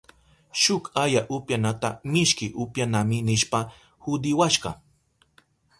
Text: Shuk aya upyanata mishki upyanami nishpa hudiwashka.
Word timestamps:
Shuk 0.61 0.83
aya 1.03 1.21
upyanata 1.35 1.89
mishki 2.11 2.45
upyanami 2.63 3.17
nishpa 3.27 3.59
hudiwashka. 4.03 4.69